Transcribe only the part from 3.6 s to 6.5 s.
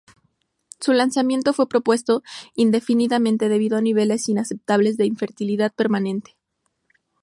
a niveles inaceptables de infertilidad permanente.